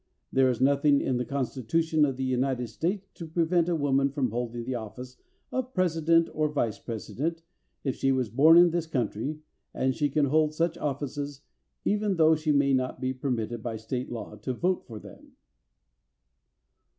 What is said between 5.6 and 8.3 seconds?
president or vice president if she was